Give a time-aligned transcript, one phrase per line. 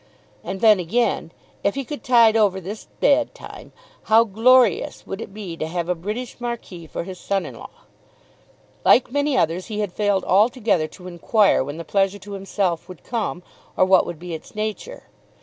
[0.43, 1.31] And then again,
[1.63, 3.71] if he could tide over this bad time,
[4.05, 7.69] how glorious would it be to have a British Marquis for his son in law!
[8.83, 13.03] Like many others he had failed altogether to enquire when the pleasure to himself would
[13.03, 13.43] come,
[13.77, 15.03] or what would be its nature.